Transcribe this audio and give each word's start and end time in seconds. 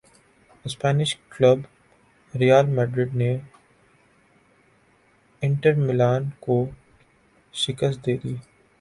Spanish 0.65 1.09
club 1.31 1.59
Real 2.33 2.65
Madrid 2.75 3.15
نے 3.15 3.31
Inter 5.41 5.73
Milan 5.77 6.29
کو 6.39 6.63
شکست 7.53 8.05
دے 8.05 8.17
دی 8.23 8.35